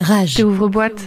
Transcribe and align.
Rage. 0.00 0.40
ouvre-boîte. 0.44 1.00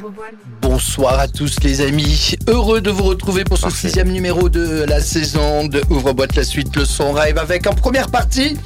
Bonsoir 0.61 1.19
à 1.19 1.27
tous 1.27 1.55
les 1.63 1.81
amis, 1.81 2.35
heureux 2.47 2.81
de 2.81 2.89
vous 2.89 3.03
retrouver 3.03 3.43
pour 3.43 3.57
ce 3.57 3.63
Parfait. 3.63 3.87
sixième 3.87 4.09
numéro 4.09 4.49
de 4.49 4.85
la 4.87 5.01
saison 5.01 5.67
de 5.67 5.81
Ouvre-boîte 5.89 6.35
la 6.35 6.43
suite, 6.43 6.75
le 6.75 6.85
son 6.85 7.11
rêve 7.11 7.37
avec 7.37 7.67
en 7.67 7.73
première 7.73 8.09
partie 8.09 8.57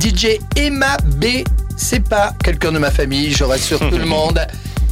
DJ 0.00 0.38
Emma 0.56 0.96
B. 1.16 1.44
C'est 1.76 2.06
pas 2.06 2.34
quelqu'un 2.42 2.72
de 2.72 2.78
ma 2.78 2.90
famille, 2.90 3.32
je 3.32 3.44
rassure 3.44 3.78
tout 3.78 3.98
le 3.98 4.04
monde. 4.16 4.40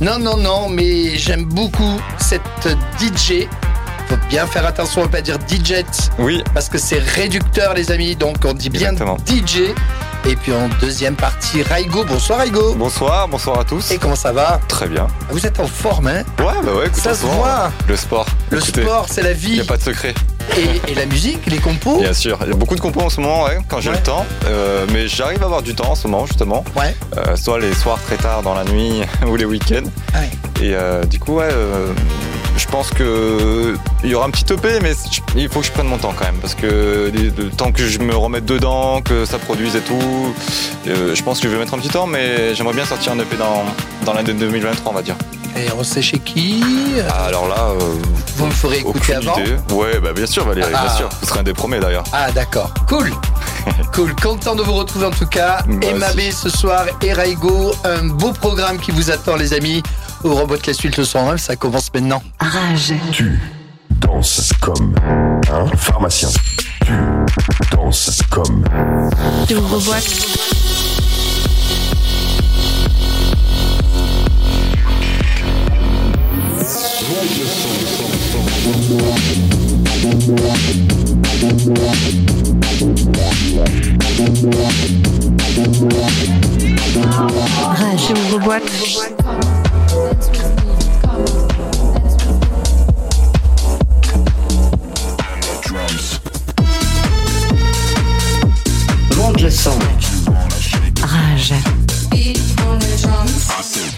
Non, 0.01 0.19
non, 0.19 0.37
non, 0.37 0.69
mais 0.69 1.17
j'aime 1.19 1.45
beaucoup 1.45 2.01
cette 2.19 2.69
DJ. 2.99 3.47
Faut 4.09 4.17
bien 4.29 4.47
faire 4.47 4.67
attention 4.67 5.05
à 5.05 5.09
pas 5.09 5.23
dire 5.23 5.39
DJ 5.49 5.83
Oui, 6.19 6.43
parce 6.53 6.69
que 6.69 6.79
c'est 6.79 6.99
réducteur 6.99 7.75
les 7.75 7.91
amis, 7.91 8.15
donc 8.17 8.37
on 8.45 8.53
dit 8.53 8.71
bien 8.71 8.93
Exactement. 8.93 9.17
DJ. 9.27 9.73
Et 10.27 10.37
puis 10.37 10.53
en 10.55 10.69
deuxième 10.81 11.17
partie, 11.17 11.63
Raigo. 11.63 12.03
Bonsoir 12.05 12.39
Raigo. 12.41 12.75
bonsoir, 12.75 13.29
bonsoir 13.29 13.61
à 13.61 13.65
tous. 13.65 13.91
Et 13.91 13.99
comment 13.99 14.17
ça 14.17 14.33
va? 14.33 14.59
Très 14.69 14.89
bien. 14.89 15.07
Vous 15.31 15.47
êtes 15.47 15.61
en 15.61 15.67
forme, 15.67 16.07
hein? 16.07 16.23
Ouais, 16.39 16.45
bah 16.65 16.73
ouais, 16.79 16.87
écoute, 16.87 17.01
Ça 17.03 17.15
se 17.15 17.27
voit. 17.27 17.35
voit. 17.35 17.73
Le 17.89 17.97
sport. 17.97 18.27
Le 18.51 18.59
Écoutez, 18.59 18.83
sport, 18.83 19.07
c'est 19.11 19.23
la 19.23 19.33
Il 19.33 19.37
vie. 19.37 19.53
n'y 19.55 19.61
a 19.61 19.65
pas 19.65 19.77
de 19.77 19.83
secret. 19.83 20.15
Et, 20.57 20.91
et 20.93 20.95
la 20.95 21.05
musique, 21.07 21.45
les 21.47 21.59
compos? 21.59 21.99
Bien 22.01 22.15
sûr. 22.15 22.39
Il 22.43 22.49
y 22.49 22.53
a 22.53 22.57
beaucoup 22.57 22.75
de 22.75 22.81
compos 22.81 23.03
en 23.03 23.11
ce 23.11 23.21
moment, 23.21 23.45
ouais, 23.45 23.59
quand 23.69 23.81
j'ai 23.81 23.91
Ouais. 23.91 23.97
le 23.97 24.03
temps. 24.03 24.25
Euh, 24.47 24.87
mais 24.93 25.09
j'arrive 25.09 25.43
à 25.43 25.47
avoir 25.47 25.63
du 25.63 25.75
temps 25.75 25.91
en 25.91 25.95
ce 25.95 26.09
moment, 26.09 26.25
justement. 26.27 26.65
Ouais. 26.75 26.95
Euh, 27.19 27.37
soit 27.37 27.59
les 27.59 27.75
soirs 27.75 27.99
très 28.07 28.17
tard 28.17 28.43
dans 28.43 28.55
la 28.55 28.65
nuit 28.65 29.03
ou 29.27 29.37
les 29.37 29.45
week-ends. 29.45 29.85
Ouais. 30.15 30.31
Et 30.63 30.75
euh, 30.75 31.05
du 31.05 31.19
coup, 31.19 31.35
ouais, 31.35 31.49
je 32.57 32.67
pense 32.67 32.91
que 32.91 33.77
il 34.03 34.11
y 34.11 34.15
aura 34.15 34.27
un 34.27 34.31
petit 34.31 34.53
EP, 34.53 34.81
mais 34.83 34.93
il 35.37 35.49
faut 35.49 35.61
que 35.61 35.67
je 35.67 35.73
prenne 35.73 35.87
mon 35.87 35.99
temps 35.99 36.15
quand 36.17 36.25
même. 36.25 36.37
Parce 36.41 36.55
que 36.55 37.11
le 37.15 37.51
temps 37.51 37.73
que 37.73 37.87
je 37.87 37.99
me 37.99 38.15
remette 38.15 38.45
dedans, 38.45 39.01
que 39.03 39.25
ça 39.25 39.39
produise 39.39 39.77
et 39.77 39.81
tout, 39.81 40.35
euh, 40.87 41.15
je 41.15 41.23
pense 41.23 41.41
que 41.41 41.49
je 41.49 41.53
vais 41.53 41.59
mettre 41.59 41.75
un 41.75 41.79
petit 41.79 41.89
temps, 41.89 42.07
mais 42.07 42.55
j'aimerais 42.55 42.75
bien 42.75 42.85
sortir 42.85 43.13
un 43.13 43.19
EP 43.19 43.37
dans, 43.37 43.65
dans 44.05 44.13
l'année 44.13 44.33
2023, 44.35 44.93
on 44.93 44.95
va 44.95 45.03
dire. 45.03 45.17
Et 45.57 45.69
on 45.79 45.85
sait 45.85 46.03
chez 46.03 46.19
qui 46.19 46.65
Ah, 47.09 47.27
alors 47.27 47.47
là, 47.49 47.69
euh, 47.81 47.95
Vous 48.37 48.47
me 48.47 48.51
ferez 48.51 48.79
écouter 48.79 49.15
avant 49.15 49.37
idée. 49.39 49.55
Ouais, 49.73 50.01
bah 50.01 50.13
bien 50.13 50.27
sûr, 50.27 50.45
Valérie, 50.45 50.73
Ah. 50.75 50.87
bien 50.87 50.97
sûr. 50.97 51.09
Vous 51.21 51.29
serez 51.29 51.41
un 51.41 51.45
des 51.45 51.53
premiers 51.55 51.79
d'ailleurs. 51.79 52.03
Ah 52.13 52.33
d'accord, 52.33 52.73
cool 52.89 53.13
Cool, 53.95 54.15
content 54.17 54.57
de 54.57 54.63
vous 54.63 54.73
retrouver 54.75 55.07
en 55.07 55.11
tout 55.13 55.27
cas. 55.27 55.61
Moi 55.69 55.79
Emma. 55.91 56.13
B 56.13 56.23
ce 56.33 56.49
soir 56.51 56.87
et 57.03 57.13
Raigo, 57.13 57.73
un 57.85 58.07
beau 58.09 58.33
programme 58.33 58.79
qui 58.79 58.91
vous 58.91 59.13
attend 59.13 59.37
les 59.37 59.55
amis. 59.55 59.81
Au 60.25 60.35
robot 60.35 60.57
de 60.57 60.63
la 60.67 60.73
suite 60.73 60.97
le 60.97 61.05
son 61.05 61.27
rêve, 61.27 61.37
ça 61.37 61.55
commence 61.55 61.93
maintenant. 61.93 62.23
Rage. 62.41 62.95
Tu 63.13 63.39
danses 64.01 64.55
comme 64.59 64.95
un 65.53 65.67
pharmacien. 65.77 66.31
Tu 66.87 66.93
danses 67.71 68.23
comme 68.31 68.65
Tu 69.47 69.55
ouvre-boîte. 69.55 70.05
Rage. 87.77 88.07
Tu 88.07 88.13
ouvre-boîte. 88.15 89.64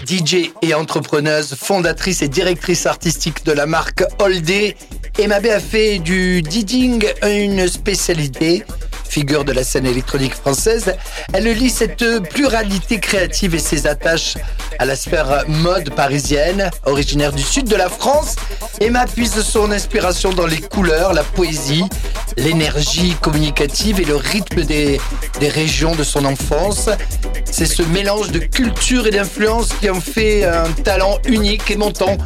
DJ 0.05 0.51
et 0.61 0.73
entrepreneuse, 0.73 1.55
fondatrice 1.55 2.21
et 2.21 2.27
directrice 2.27 2.85
artistique 2.85 3.45
de 3.45 3.53
la 3.53 3.65
marque 3.65 4.03
Holdé, 4.19 4.75
Emma 5.17 5.39
B 5.39 5.45
a 5.45 5.61
fait 5.61 5.99
du 5.99 6.41
DJing 6.41 7.05
une 7.23 7.65
spécialité. 7.67 8.63
Figure 9.09 9.45
de 9.45 9.51
la 9.51 9.63
scène 9.63 9.85
électronique 9.85 10.35
française, 10.35 10.95
elle 11.33 11.45
lie 11.45 11.69
cette 11.69 12.05
pluralité 12.29 12.99
créative 12.99 13.55
et 13.55 13.59
ses 13.59 13.87
attaches 13.87 14.35
à 14.79 14.85
la 14.85 14.95
sphère 14.95 15.43
mode 15.47 15.89
parisienne. 15.91 16.69
Originaire 16.85 17.33
du 17.33 17.41
sud 17.41 17.67
de 17.67 17.75
la 17.75 17.89
France, 17.89 18.35
Emma 18.79 19.05
puise 19.05 19.41
son 19.41 19.71
inspiration 19.71 20.31
dans 20.33 20.45
les 20.45 20.59
couleurs, 20.59 21.13
la 21.13 21.23
poésie, 21.23 21.85
l'énergie 22.37 23.15
communicative 23.21 23.99
et 23.99 24.05
le 24.05 24.15
rythme 24.15 24.63
des, 24.63 24.99
des 25.39 25.49
régions 25.49 25.95
de 25.95 26.03
son 26.03 26.25
enfance. 26.25 26.89
C'est 27.45 27.65
ce 27.65 27.83
mélange 27.83 28.31
de 28.31 28.39
culture 28.39 29.07
et 29.07 29.11
d'influence 29.11 29.69
qui 29.79 29.89
en 29.89 30.01
fait 30.01 30.45
un 30.45 30.71
talent 30.83 31.17
unique 31.25 31.71
et 31.71 31.77
montant 31.77 32.17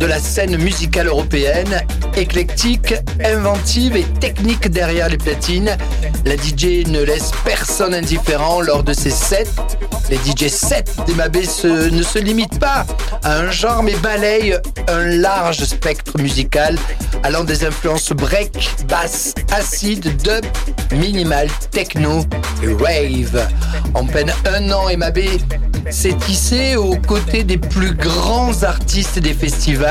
de 0.00 0.06
la 0.06 0.18
scène 0.18 0.56
musicale 0.56 1.08
européenne, 1.08 1.82
éclectique, 2.16 2.94
inventive 3.22 3.96
et 3.96 4.04
technique 4.18 4.68
derrière 4.70 5.08
les 5.10 5.18
platines. 5.18 5.76
La 6.24 6.36
DJ 6.36 6.86
ne 6.88 7.02
laisse 7.02 7.30
personne 7.44 7.94
indifférent 7.94 8.62
lors 8.62 8.82
de 8.82 8.94
ses 8.94 9.10
sets. 9.10 9.44
Les 10.08 10.16
DJ 10.16 10.48
sets 10.48 10.84
se- 11.46 11.90
ne 11.90 12.02
se 12.02 12.18
limitent 12.18 12.58
pas 12.58 12.84
à 13.22 13.36
un 13.38 13.50
genre 13.50 13.82
mais 13.82 13.94
balayent 13.96 14.56
un 14.88 15.04
large 15.04 15.62
spectre 15.64 16.18
musical 16.18 16.76
allant 17.22 17.44
des 17.44 17.64
influences 17.64 18.10
break, 18.12 18.70
basse, 18.88 19.34
acide, 19.52 20.16
dub, 20.22 20.44
minimal, 20.92 21.48
techno 21.70 22.24
et 22.62 22.72
rave. 22.82 23.46
En 23.94 24.04
peine 24.06 24.32
un 24.46 24.70
an, 24.72 24.88
Emma 24.88 25.10
B 25.10 25.20
s'est 25.90 26.14
tissée 26.26 26.76
aux 26.76 26.96
côtés 26.96 27.44
des 27.44 27.58
plus 27.58 27.92
grands 27.94 28.62
artistes 28.64 29.18
des 29.18 29.32
festivals, 29.34 29.89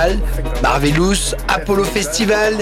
Marvelous, 0.61 1.35
Apollo 1.47 1.83
Festival, 1.83 2.53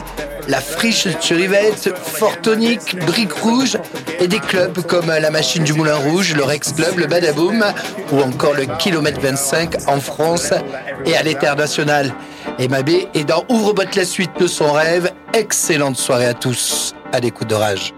La 0.47 0.59
Friche 0.59 1.07
sur 1.19 1.37
Yvette, 1.37 1.93
Fortonic, 1.95 2.97
Brique 3.05 3.33
Rouge 3.33 3.77
et 4.19 4.27
des 4.27 4.39
clubs 4.39 4.79
comme 4.87 5.07
la 5.07 5.29
Machine 5.29 5.63
du 5.63 5.73
Moulin 5.73 5.97
Rouge, 5.97 6.33
le 6.35 6.43
Rex 6.43 6.73
Club, 6.73 6.97
le 6.97 7.05
Badaboom 7.05 7.63
ou 8.11 8.21
encore 8.21 8.53
le 8.53 8.65
Kilomètre 8.77 9.21
25 9.21 9.87
en 9.87 9.99
France 9.99 10.51
et 11.05 11.15
à 11.15 11.21
l'international. 11.21 12.13
Emma 12.57 12.81
B 12.81 12.89
est 13.13 13.25
dans 13.25 13.43
Ouvre-boîte 13.49 13.95
la 13.95 14.05
suite 14.05 14.31
de 14.39 14.47
son 14.47 14.71
rêve. 14.71 15.11
Excellente 15.33 15.97
soirée 15.97 16.27
à 16.27 16.33
tous. 16.33 16.95
À 17.11 17.19
l'écoute 17.19 17.49
d'orage. 17.49 17.93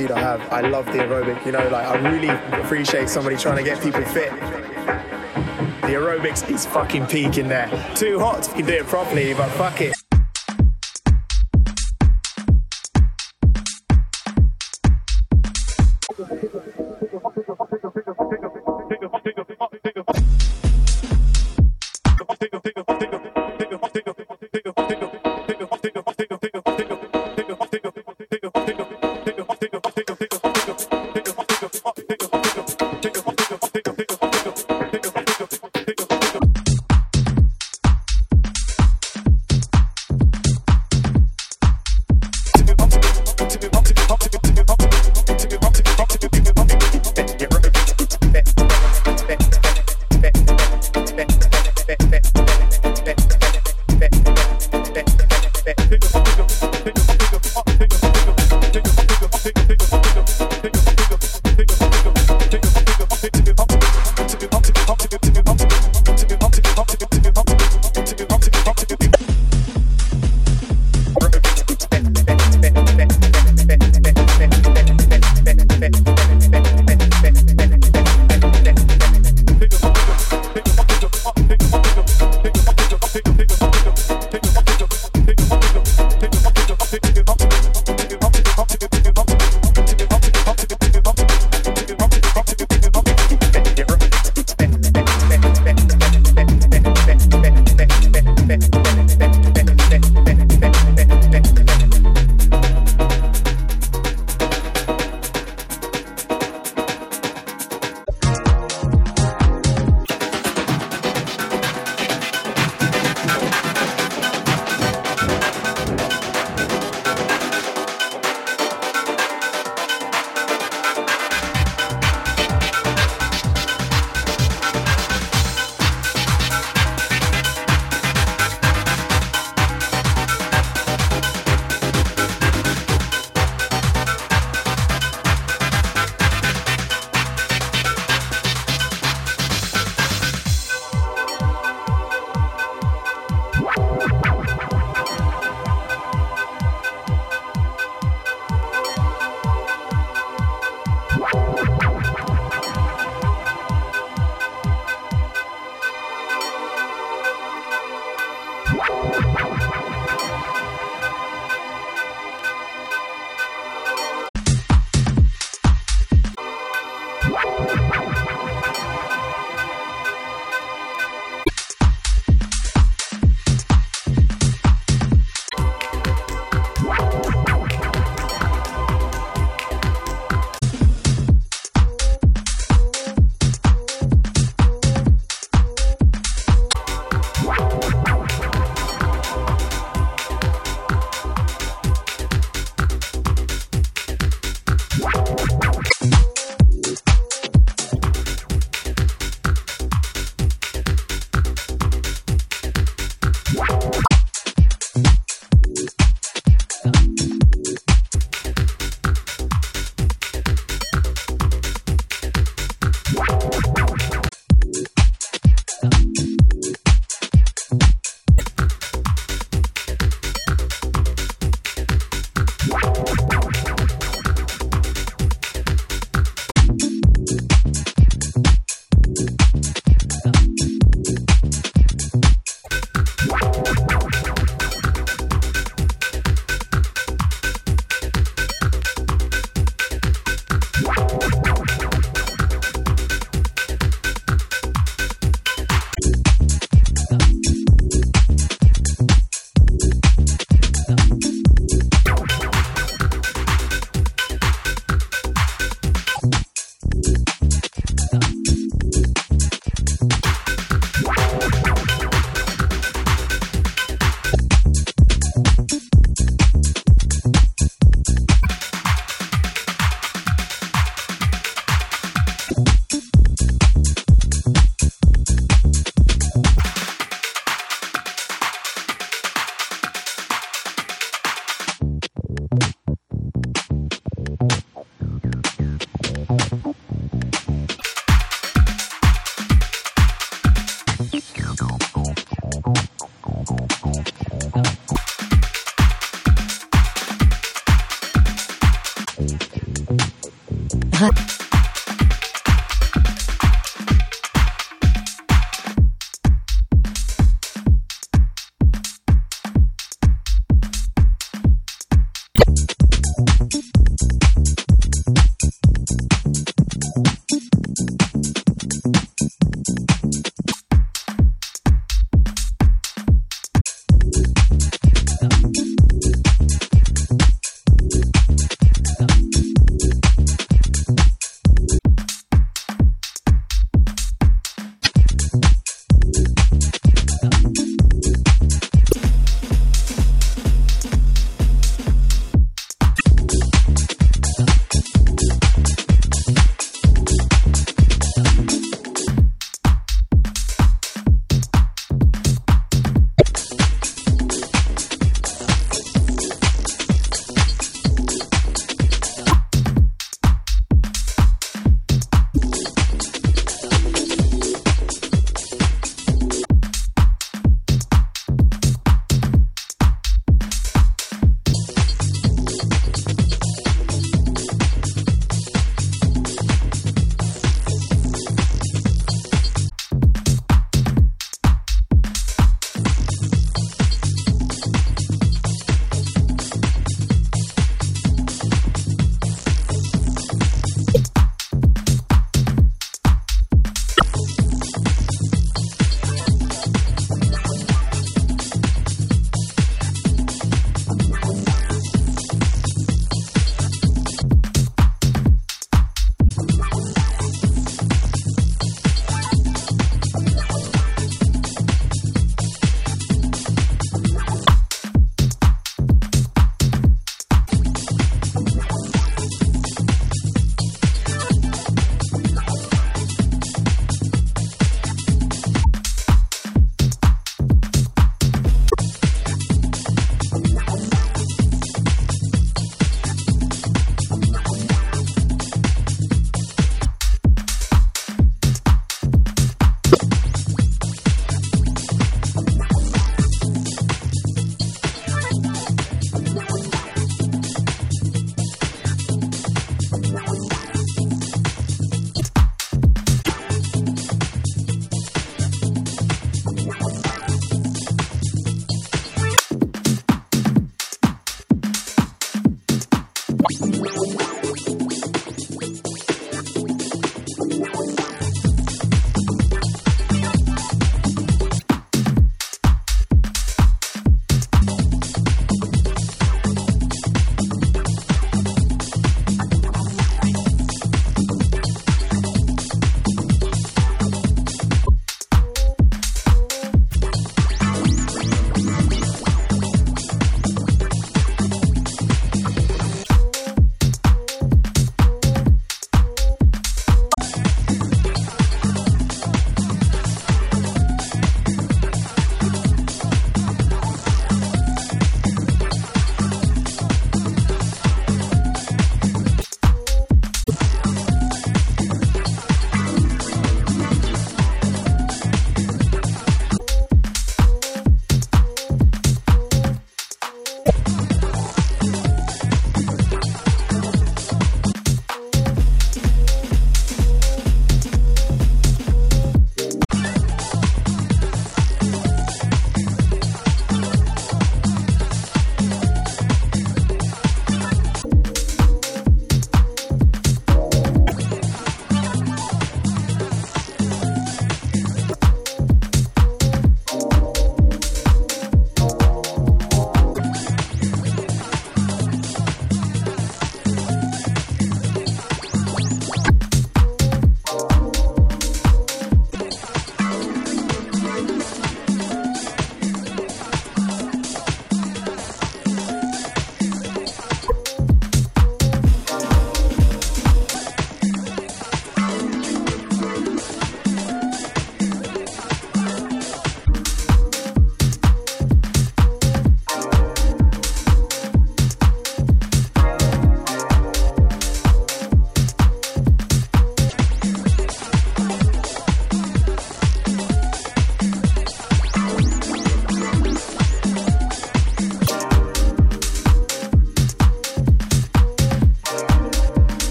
Indeed, 0.00 0.14
I 0.14 0.20
have. 0.20 0.40
I 0.50 0.60
love 0.62 0.86
the 0.86 0.92
aerobic. 0.92 1.44
You 1.44 1.52
know, 1.52 1.68
like 1.68 1.86
I 1.86 1.96
really 2.10 2.28
appreciate 2.28 3.10
somebody 3.10 3.36
trying 3.36 3.58
to 3.58 3.62
get 3.62 3.82
people 3.82 4.02
fit. 4.02 4.30
The 5.82 5.96
aerobics 5.96 6.48
is 6.50 6.64
fucking 6.64 7.06
peak 7.06 7.36
in 7.36 7.48
there. 7.48 7.68
Too 7.94 8.18
hot 8.18 8.48
you 8.48 8.54
can 8.54 8.66
do 8.66 8.72
it 8.72 8.86
properly, 8.86 9.34
but 9.34 9.50
fuck 9.50 9.78
it. 9.82 9.99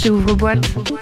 Rage. 0.00 0.06
J'ouvre 0.06 0.34
boîte. 0.34 0.99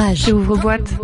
Rage. 0.00 0.24
J'ouvre 0.28 0.56
boîte. 0.56 0.94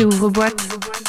Boîte. 0.00 0.10
J'ouvre 0.10 0.30
boîte. 0.30 0.99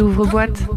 On. 0.00 0.67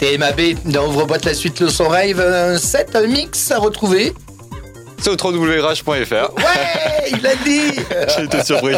C'était 0.00 0.16
MAB 0.16 0.40
dans 0.66 0.86
Ouvre-boîte 0.86 1.24
la 1.24 1.34
suite 1.34 1.58
le 1.58 1.68
son 1.68 1.88
rave, 1.88 2.20
un 2.20 2.56
set, 2.56 2.94
un 2.94 3.08
mix 3.08 3.50
à 3.50 3.58
retrouver. 3.58 4.12
C'est 5.00 5.10
au 5.10 5.16
www.rage.fr. 5.32 5.88
Ouais, 6.36 7.10
il 7.10 7.26
a 7.26 7.34
dit 7.34 7.80
J'ai 8.16 8.24
été 8.24 8.44
surpris. 8.44 8.76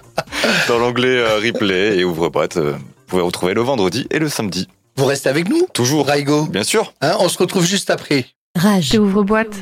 Dans 0.68 0.78
l'onglet 0.78 1.16
euh, 1.18 1.36
replay 1.38 1.98
et 1.98 2.04
ouvre-boîte, 2.04 2.56
euh, 2.56 2.72
vous 2.72 2.78
pouvez 3.06 3.22
retrouver 3.22 3.54
le 3.54 3.60
vendredi 3.60 4.08
et 4.10 4.18
le 4.18 4.28
samedi. 4.28 4.66
Vous 4.96 5.04
restez 5.04 5.28
avec 5.28 5.48
nous? 5.48 5.64
Toujours. 5.72 6.06
Raigo, 6.08 6.46
Bien 6.46 6.64
sûr. 6.64 6.92
hein, 7.02 7.14
on 7.20 7.28
se 7.28 7.38
retrouve 7.38 7.64
juste 7.64 7.90
après. 7.90 8.26
Rage. 8.56 8.90
J'ouvre 8.94 9.22
boîte. 9.22 9.54